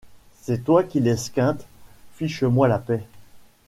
C’est 0.41 0.63
toi 0.63 0.83
qui 0.83 0.99
l’esquintes, 0.99 1.63
fiche-moi 2.15 2.67
la 2.67 2.79
paix! 2.79 3.03